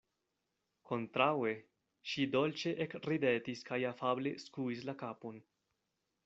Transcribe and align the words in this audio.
Kontraŭe, 0.91 1.51
ŝi 2.11 2.25
dolĉe 2.37 2.73
ekridetis 2.87 3.63
kaj 3.69 3.79
afable 3.91 4.33
skuis 4.47 4.83
la 4.91 4.97
kapon. 5.05 5.39